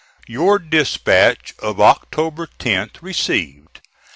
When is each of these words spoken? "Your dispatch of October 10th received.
"Your 0.25 0.57
dispatch 0.57 1.53
of 1.59 1.79
October 1.79 2.47
10th 2.59 3.03
received. 3.03 3.81